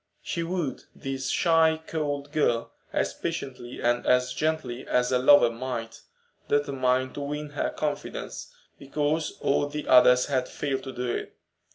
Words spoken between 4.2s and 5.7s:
gently as a lover